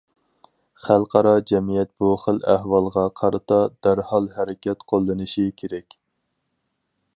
[0.85, 5.97] خەلقئارا جەمئىيەت بۇ خىل ئەھۋالغا قارىتا دەرھال ھەرىكەت قوللىنىشى كېرەك.